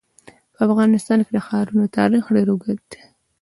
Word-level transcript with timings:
په 0.55 0.59
افغانستان 0.67 1.19
کې 1.25 1.31
د 1.33 1.39
ښارونو 1.47 1.93
تاریخ 1.97 2.23
ډېر 2.35 2.47
اوږد 2.51 2.79
دی. 2.91 3.01